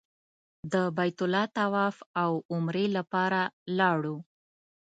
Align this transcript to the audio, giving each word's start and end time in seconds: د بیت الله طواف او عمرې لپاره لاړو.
د 0.73 0.73
بیت 0.97 1.17
الله 1.25 1.45
طواف 1.57 1.95
او 2.21 2.31
عمرې 2.53 2.85
لپاره 2.97 3.41
لاړو. 3.77 4.17